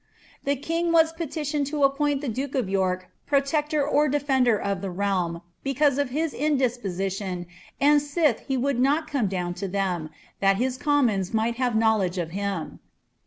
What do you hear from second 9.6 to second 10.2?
them,